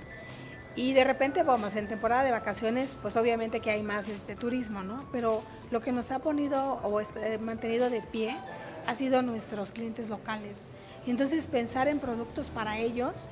[0.76, 4.84] y de repente vamos en temporada de vacaciones, pues obviamente que hay más este turismo,
[4.84, 5.06] ¿no?
[5.12, 8.38] Pero lo que nos ha ponido o este, mantenido de pie
[8.86, 10.66] ha sido nuestros clientes locales.
[11.08, 13.32] Y entonces pensar en productos para ellos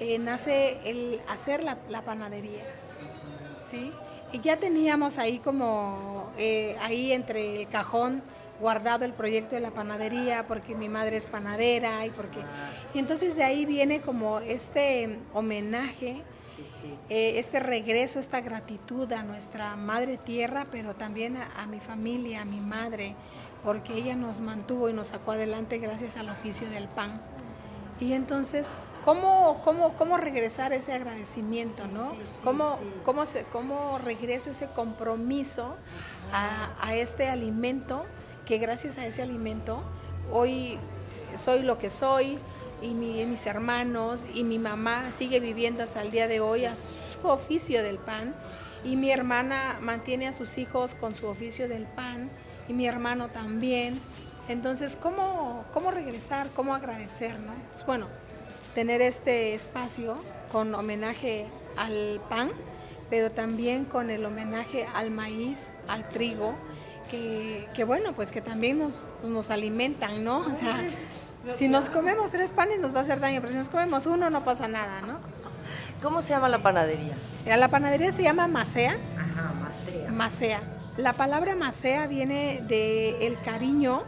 [0.00, 2.64] eh, nace el hacer la, panadería,
[3.70, 3.92] ¿sí?
[4.32, 8.22] Y ya teníamos ahí como, eh, ahí entre el cajón
[8.60, 12.40] guardado el proyecto de la panadería porque mi madre es panadera y porque
[12.94, 16.22] y entonces de ahí viene como este homenaje
[17.08, 22.44] eh, este regreso esta gratitud a nuestra madre tierra pero también a, mi familia a
[22.44, 23.14] mi madre
[23.64, 27.20] porque ella nos mantuvo y nos sacó adelante gracias al oficio del pan.
[28.00, 32.12] Y entonces ¿Cómo, cómo, cómo regresar ese agradecimiento, no?
[32.44, 35.76] ¿Cómo, cómo, se, ¿Cómo regreso ese compromiso
[36.30, 38.04] a, a, este alimento
[38.48, 39.82] que gracias a ese alimento
[40.32, 40.78] hoy
[41.36, 42.38] soy lo que soy
[42.80, 47.28] y, mis hermanos y mi mamá sigue viviendo hasta el día de hoy a su
[47.28, 48.34] oficio del pan
[48.84, 52.30] y mi hermana mantiene a sus hijos con su oficio del pan
[52.68, 54.00] y mi hermano también.
[54.48, 56.48] Entonces, ¿cómo, cómo regresar?
[56.56, 57.38] ¿Cómo agradecer?
[57.38, 57.52] ¿no?
[57.86, 58.06] bueno,
[58.74, 60.16] tener este espacio
[60.50, 61.44] con homenaje
[61.76, 62.50] al pan,
[63.10, 66.54] pero también con el homenaje al maíz, al trigo,
[67.10, 70.40] que, bueno, pues que también nos, nos alimentan, ¿no?
[70.40, 70.80] O sea,
[71.54, 74.30] si nos comemos tres panes nos va a hacer daño, pero si nos comemos uno
[74.30, 75.18] no pasa nada, ¿no?
[76.02, 77.14] ¿Cómo se llama la panadería?
[77.44, 78.96] la panadería se llama Macea.
[79.16, 80.10] Ajá, Macea.
[80.10, 80.62] Macea.
[80.96, 84.02] La palabra Macea viene del el cariño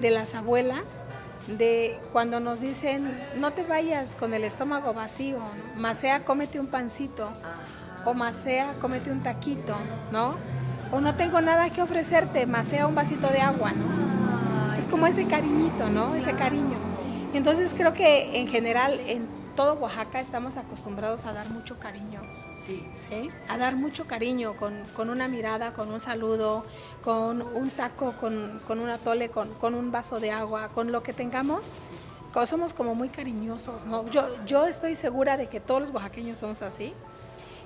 [0.00, 1.00] de las abuelas,
[1.46, 5.40] de cuando nos dicen, no te vayas con el estómago vacío,
[5.76, 7.30] Macea, cómete un pancito,
[8.04, 9.76] o Macea, cómete un taquito,
[10.12, 10.36] ¿no?
[10.92, 14.74] O no tengo nada que ofrecerte, más sea un vasito de agua, ¿no?
[14.74, 16.14] Es como ese cariñito, ¿no?
[16.14, 16.76] Ese cariño.
[17.34, 22.22] Entonces creo que en general en todo Oaxaca estamos acostumbrados a dar mucho cariño.
[22.56, 22.88] Sí.
[22.94, 23.28] ¿Sí?
[23.48, 26.64] A dar mucho cariño con, con una mirada, con un saludo,
[27.02, 31.02] con un taco, con, con un atole, con, con, un vaso de agua, con lo
[31.02, 31.62] que tengamos.
[32.46, 34.08] Somos como muy cariñosos, ¿no?
[34.10, 36.94] Yo, yo estoy segura de que todos los oaxaqueños somos así.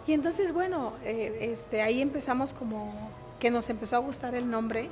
[0.07, 2.93] Y entonces, bueno, eh, este, ahí empezamos como
[3.39, 4.89] que nos empezó a gustar el nombre.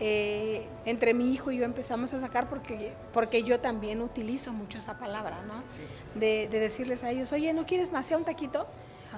[0.00, 4.78] Eh, entre mi hijo y yo empezamos a sacar porque, porque yo también utilizo mucho
[4.78, 5.62] esa palabra, ¿no?
[6.18, 8.66] De, de, decirles a ellos, oye, ¿no quieres más sea un taquito?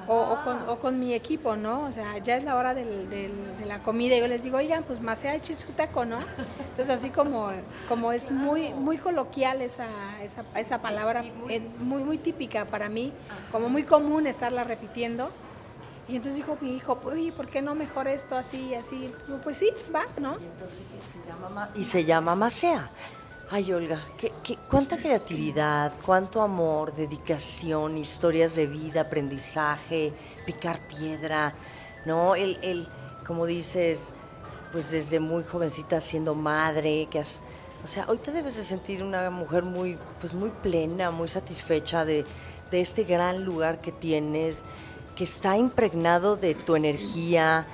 [0.09, 1.83] O, con, o, con, mi equipo, ¿no?
[1.83, 4.85] O sea, ya es la hora del, de la comida y yo les digo, oigan,
[4.85, 6.19] pues más sea su taco, ¿no?
[6.71, 7.51] Entonces así como,
[7.89, 9.87] como es muy, muy coloquial esa,
[10.23, 11.25] esa, esa palabra,
[11.79, 13.13] muy, muy típica para mí,
[13.53, 15.31] como muy común estarla repitiendo.
[16.09, 19.13] Y entonces dijo mi hijo, uy, ¿por qué no mejor esto así y así?
[19.43, 20.37] Pues sí, va, ¿no?
[20.39, 20.83] Y entonces
[21.13, 22.91] se llama, y se llama Macea.
[23.49, 30.13] Ay, Olga, ¿qué, cuánta creatividad, cuánto amor, dedicación, historias de vida, aprendizaje,
[30.45, 31.55] picar piedra,
[32.05, 32.35] ¿no?
[32.35, 32.89] El, el,
[33.25, 34.15] como dices,
[34.73, 37.41] pues desde muy jovencita siendo madre, que has,
[37.85, 42.05] o sea, hoy te debes de sentir una mujer muy, pues muy plena, muy satisfecha
[42.05, 42.25] de,
[42.73, 44.65] de este gran lugar que tienes,
[45.15, 47.69] que está impregnado de tu energía,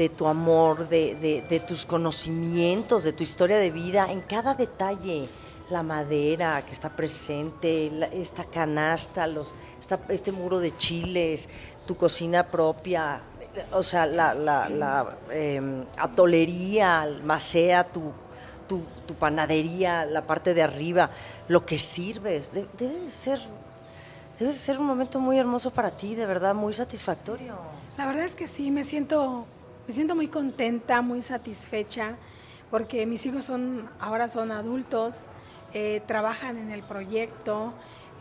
[0.00, 5.28] de tu amor, de, tus conocimientos, de tu historia de vida, en cada detalle.
[5.68, 9.54] La madera que está presente, esta canasta, los,
[10.08, 11.50] este muro de chiles,
[11.86, 13.20] tu cocina propia,
[13.72, 18.10] o sea, la, la, em, atolería, macea, tu,
[18.66, 21.10] tu, panadería, la parte de arriba,
[21.46, 22.54] lo que sirves.
[22.54, 23.38] debe ser,
[24.38, 27.54] debe ser un momento muy hermoso para ti, de verdad, muy satisfactorio.
[27.98, 29.46] La verdad es que sí, me siento
[29.90, 32.14] me siento muy contenta, muy satisfecha,
[32.70, 35.26] porque mis hijos son, ahora son adultos,
[35.74, 37.72] eh, trabajan en el proyecto.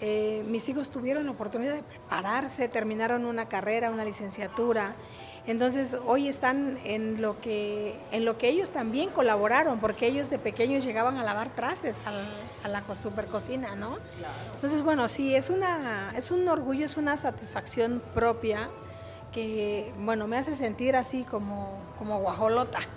[0.01, 4.95] Eh, mis hijos tuvieron la oportunidad de prepararse, terminaron una carrera, una licenciatura.
[5.45, 10.39] Entonces hoy están en lo que en lo que ellos también colaboraron, porque ellos de
[10.39, 11.97] pequeños llegaban a lavar trastes
[12.63, 13.99] a la super cocina, ¿no?
[14.55, 18.69] Entonces bueno, sí es una es un orgullo, es una satisfacción propia
[19.31, 22.79] que, bueno, me hace sentir así como, como guajolota.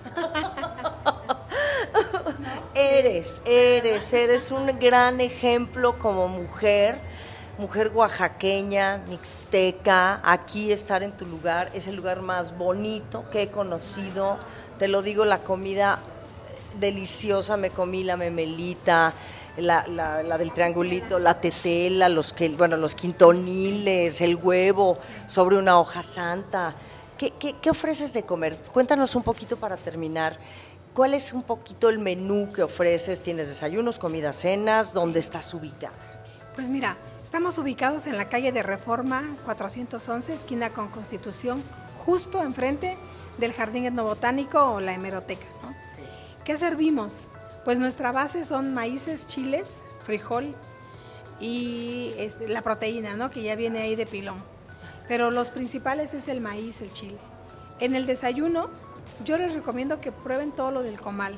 [2.74, 6.98] Eres, eres, eres un gran ejemplo como mujer,
[7.58, 13.50] mujer oaxaqueña, mixteca, aquí estar en tu lugar, es el lugar más bonito que he
[13.50, 14.38] conocido,
[14.78, 15.98] te lo digo, la comida
[16.80, 19.12] deliciosa, me comí la memelita,
[19.56, 25.78] la, la, del triangulito, la tetela, los, que, bueno, los quintoniles, el huevo sobre una
[25.78, 26.74] hoja santa.
[27.18, 28.56] ¿Qué, qué, ofreces de comer?
[28.72, 30.38] Cuéntanos un poquito para terminar.
[30.94, 33.22] ¿Cuál es un poquito el menú que ofreces?
[33.22, 34.92] ¿Tienes desayunos, comidas, cenas?
[34.92, 35.94] ¿Dónde estás ubicada?
[36.54, 41.62] Pues mira, estamos ubicados en la calle de Reforma 411, esquina con Constitución,
[42.04, 42.98] justo enfrente
[43.38, 45.46] del Jardín Etnobotánico o la hemeroteca.
[45.62, 45.74] ¿no?
[46.44, 47.26] ¿Qué servimos?
[47.64, 50.54] Pues nuestra base son maíces, chiles, frijol
[51.40, 53.30] y este, la proteína, ¿no?
[53.30, 54.36] Que ya viene ahí de pilón.
[55.08, 57.18] Pero los principales es el maíz, el chile.
[57.80, 58.70] En el desayuno,
[59.24, 61.34] yo les recomiendo que prueben todo lo del comal.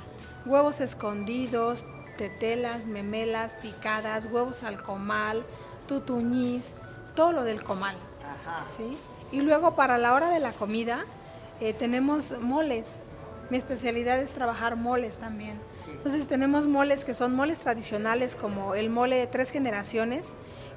[0.47, 1.87] huevos escondidos,
[2.19, 5.45] tetelas, memelas, picadas, huevos al comal,
[5.89, 6.73] tutuñís,
[7.15, 7.97] todo lo del comal.
[8.77, 8.97] ¿sí?
[9.33, 11.05] Y luego para la hora de la comida
[11.61, 12.97] eh, tenemos moles.
[13.51, 15.61] Mi especialidad es trabajar moles también.
[15.89, 20.29] Entonces tenemos moles que son moles tradicionales como el mole de tres generaciones,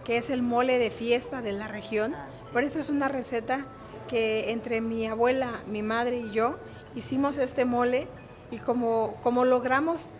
[0.03, 2.13] que es el mole de fiesta de la región.
[2.15, 3.65] Ah, Por eso es una receta
[4.07, 6.57] que entre mi abuela, mi madre y yo
[6.95, 8.07] hicimos este mole
[8.51, 10.11] y como, como logramos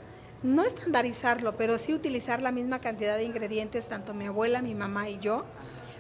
[0.44, 5.10] no estandarizarlo, pero sí utilizar la misma cantidad de ingredientes, tanto mi abuela, mi mamá
[5.10, 5.46] y yo,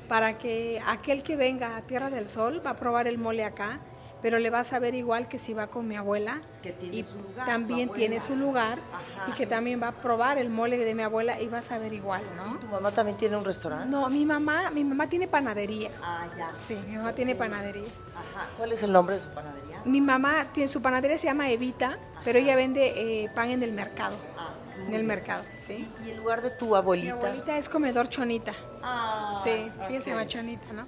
[0.08, 3.80] para que aquel que venga a Tierra del Sol va a probar el mole acá,
[4.22, 7.04] pero le va a saber igual que si va con mi abuela, que tiene y
[7.04, 8.80] su lugar, también tiene su lugar,
[9.28, 11.94] y que también va a probar el mole de mi abuela y va a saber
[11.94, 12.58] igual, ¿no?
[12.60, 13.88] ¿Tu mamá también tiene un restaurante?
[13.88, 15.92] No, mi mamá, mi mamá tiene panadería.
[16.02, 16.52] Ah, ya.
[16.58, 17.90] Sí, mi mamá tiene panadería.
[18.16, 18.48] Ajá.
[18.58, 19.82] ¿Cuál es el nombre de su panadería?
[19.86, 23.72] Mi mamá tiene su panadería se llama Evita, pero ella vende eh, pan en el
[23.72, 24.18] mercado.
[24.38, 24.50] Ah,
[24.88, 25.90] en el mercado, sí.
[26.06, 27.16] ¿Y el lugar de tu abuelita?
[27.16, 28.54] Mi abuelita es comedor Chonita.
[28.84, 29.70] Ah, Sí,
[30.02, 30.86] se llama Chonita, ¿no?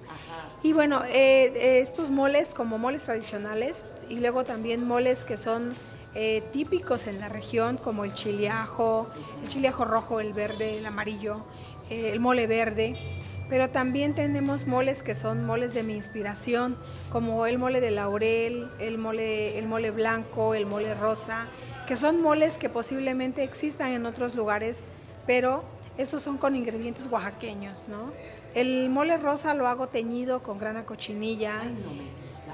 [0.64, 5.74] Y bueno, eh, eh, estos moles como moles tradicionales y luego también moles que son
[6.16, 9.08] eh, típicos en la región como el chiliajo,
[9.44, 11.46] el chiliajo rojo, el verde, el amarillo,
[11.90, 12.96] eh, el mole verde.
[13.48, 16.78] Pero también tenemos moles que son moles de mi inspiración,
[17.12, 21.48] como el mole de laurel, el mole, el mole blanco, el mole rosa,
[21.88, 24.86] que son moles que posiblemente existan en otros lugares,
[25.26, 25.64] pero
[26.00, 28.12] estos son con ingredientes oaxaqueños, ¿no?
[28.56, 31.62] El mole rosa lo hago teñido con grana cochinilla.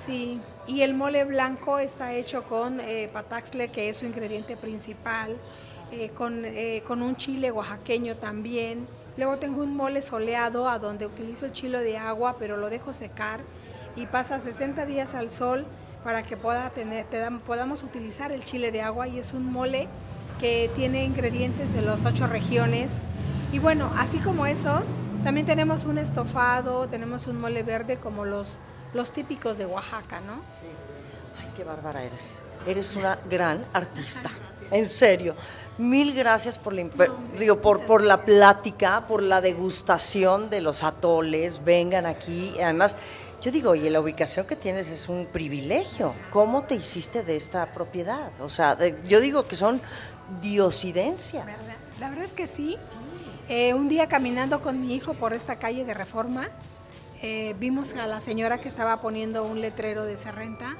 [0.05, 5.37] Sí, y el mole blanco está hecho con eh, pataxle, que es su ingrediente principal,
[5.91, 8.87] eh, con, eh, con un chile oaxaqueño también.
[9.15, 12.91] Luego tengo un mole soleado a donde utilizo el chile de agua, pero lo dejo
[12.91, 13.39] secar
[13.95, 15.65] y pasa 60 días al sol
[16.03, 19.49] para que pueda tener, te dan- podamos utilizar el chile de agua y es un
[19.49, 19.87] mole
[20.41, 22.99] que tiene ingredientes de las ocho regiones.
[23.55, 24.83] Y bueno, así como esos,
[25.23, 28.57] también tenemos un estofado, tenemos un mole verde como los,
[28.93, 30.41] los típicos de Oaxaca, ¿no?
[30.45, 30.65] Sí.
[31.39, 32.39] Ay, qué bárbara eres.
[32.67, 34.29] Eres una gran artista.
[34.71, 35.35] En serio.
[35.77, 36.85] Mil gracias por la,
[37.39, 41.63] digo, por, por la plática, por la degustación de los atoles.
[41.63, 42.53] Vengan aquí.
[42.61, 42.97] Además,
[43.41, 46.13] yo digo, oye, la ubicación que tienes es un privilegio.
[46.29, 48.31] ¿Cómo te hiciste de esta propiedad?
[48.41, 49.81] O sea, de- yo digo que son
[50.41, 51.45] diosidencias.
[51.45, 51.75] ¿Verdad?
[52.01, 52.75] La verdad es que sí.
[53.47, 56.49] Eh, un día caminando con mi hijo por esta calle de Reforma,
[57.21, 60.75] eh, vimos a la señora que estaba poniendo un letrero de Serrenta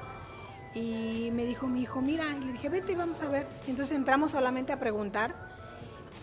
[0.73, 3.47] y me dijo mi hijo, mira, y le dije, vete, vamos a ver.
[3.67, 5.35] Entonces entramos solamente a preguntar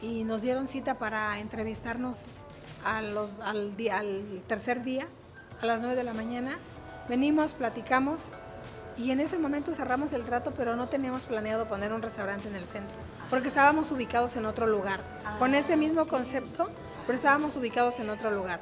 [0.02, 2.22] y nos dieron cita para entrevistarnos
[2.84, 3.30] al
[4.48, 5.06] tercer día,
[5.60, 6.58] a las 9 de la mañana.
[7.08, 8.32] Venimos, platicamos
[8.96, 12.56] y en ese momento cerramos el trato, pero no teníamos planeado poner un restaurante en
[12.56, 12.96] el centro,
[13.32, 15.00] porque estábamos ubicados en otro lugar,
[15.38, 16.68] con este mismo concepto,
[17.06, 18.60] pero estábamos ubicados en otro lugar.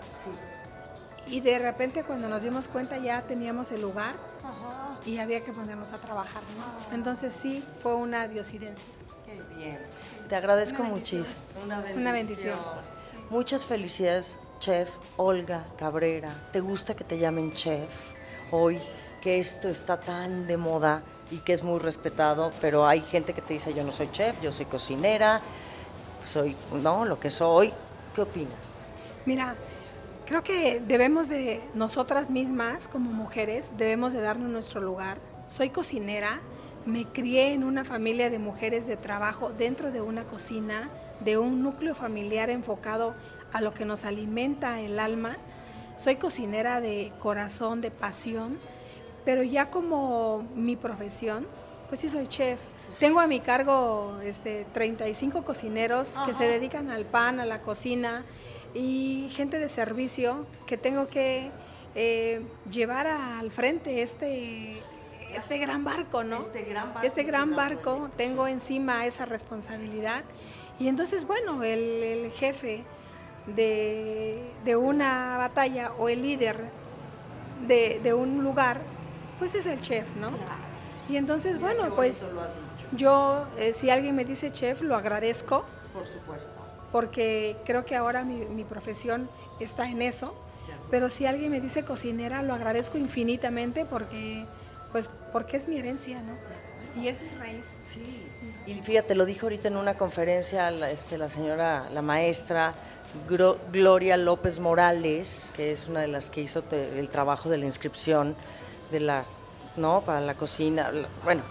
[1.27, 4.15] Y de repente cuando nos dimos cuenta ya teníamos el lugar
[5.05, 6.95] y había que ponernos a trabajar, ¿no?
[6.95, 8.89] Entonces sí, fue una diosidencia.
[9.27, 9.81] Qué bien.
[10.29, 11.19] Te agradezco Una bendición.
[11.23, 11.43] muchísimo.
[11.65, 12.59] Una Una bendición.
[13.29, 16.33] Muchas felicidades, chef Olga Cabrera.
[16.53, 18.13] ¿Te gusta que te llamen chef
[18.53, 18.79] hoy?
[19.21, 23.43] Que esto está tan de moda y que es muy respetado, pero hay gente que
[23.43, 25.41] te dice yo no soy chef, yo soy cocinera,
[26.27, 27.73] soy, no, lo que soy.
[28.15, 28.81] ¿Qué opinas?
[29.27, 29.55] Mira,
[30.27, 35.19] creo que debemos de, nosotras mismas como mujeres, debemos de darnos nuestro lugar.
[35.47, 36.41] Soy cocinera,
[36.87, 40.91] me crié en una familia de mujeres de trabajo dentro de una cocina,
[41.21, 43.15] de un núcleo familiar enfocado
[43.53, 45.37] a lo que nos alimenta el alma.
[45.97, 48.59] Soy cocinera de corazón, de pasión,
[49.31, 51.47] pero ya como mi profesión,
[51.89, 52.59] pues sí soy chef.
[52.99, 58.25] Tengo a mi cargo este, 35 cocineros que se dedican al pan, a la cocina
[58.75, 61.53] y gente de servicio que tengo que
[61.95, 64.83] eh, llevar al frente este,
[65.33, 66.41] este gran barco, ¿no?
[66.41, 70.25] Este gran barco Este es un gran barco, tengo encima esa responsabilidad.
[70.81, 72.83] Y entonces, bueno, el, el jefe
[73.47, 76.81] de, de una batalla o el líder
[77.67, 78.81] de, de un lugar,
[79.41, 80.31] pues es el chef, ¿no?
[81.09, 82.29] Y entonces, bueno, pues
[82.93, 86.61] yo, eh, si alguien me dice chef, lo agradezco, Por supuesto.
[86.93, 89.29] porque creo que ahora mi, mi profesión
[89.59, 90.33] está en eso.
[90.91, 94.45] Pero si alguien me dice cocinera, lo agradezco infinitamente porque,
[94.93, 96.35] pues, porque es mi herencia, ¿no?
[97.01, 97.79] Y es mi raíz.
[97.93, 98.27] Sí.
[98.67, 102.75] Y fíjate, lo dijo ahorita en una conferencia la, este, la señora, la maestra
[103.29, 107.59] Gro- Gloria López Morales, que es una de las que hizo te- el trabajo de
[107.59, 108.35] la inscripción
[108.91, 109.25] de la,
[109.77, 110.03] ¿no?
[110.03, 110.91] Para la cocina.
[111.25, 111.43] bueno,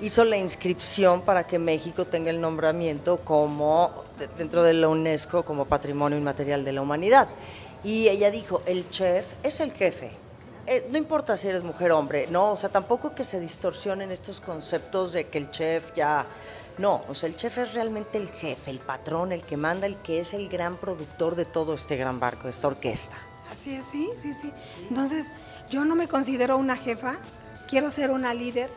[0.00, 4.04] hizo la inscripción para que México tenga el nombramiento como
[4.36, 7.28] dentro de la UNESCO como Patrimonio Inmaterial de la Humanidad.
[7.82, 10.10] Y ella dijo, el chef es el jefe.
[10.66, 14.10] Eh, no importa si eres mujer o hombre, no, o sea, tampoco que se distorsionen
[14.10, 16.24] estos conceptos de que el chef ya...
[16.78, 19.96] No, o sea, el chef es realmente el jefe, el patrón, el que manda, el
[19.98, 23.16] que es el gran productor de todo este gran barco, de esta orquesta.
[23.52, 24.52] Así es, sí, sí, sí.
[24.88, 25.32] Entonces,
[25.70, 27.16] yo no me considero una jefa,
[27.68, 28.70] quiero ser una líder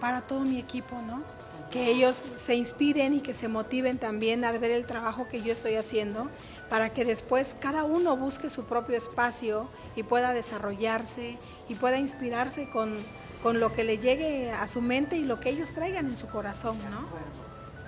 [0.00, 1.22] para todo mi equipo, ¿no?
[1.70, 5.52] Que ellos se inspiren y que se motiven también al ver el trabajo que yo
[5.52, 6.28] estoy haciendo,
[6.70, 12.68] para que después cada uno busque su propio espacio y pueda desarrollarse y pueda inspirarse
[12.70, 12.94] con,
[13.42, 16.28] con lo que le llegue a su mente y lo que ellos traigan en su
[16.28, 17.06] corazón, ¿no?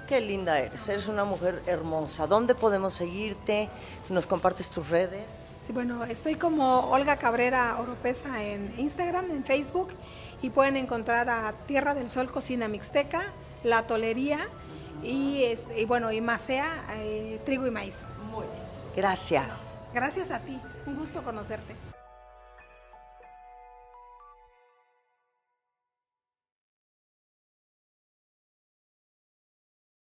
[0.09, 2.27] Qué linda eres, eres una mujer hermosa.
[2.27, 3.69] ¿Dónde podemos seguirte?
[4.09, 5.48] ¿Nos compartes tus redes?
[5.69, 9.89] Sí, bueno, estoy como Olga Cabrera Oropesa en Instagram, en Facebook
[10.41, 13.21] y pueden encontrar a Tierra del Sol Cocina Mixteca,
[13.65, 14.39] La Tolería
[15.03, 15.45] y,
[15.77, 16.65] y bueno, y Macea,
[16.95, 18.07] eh, Trigo y Maíz.
[18.31, 18.63] Muy bien.
[18.97, 19.75] Gracias.
[19.93, 21.88] Gracias a ti, un gusto conocerte.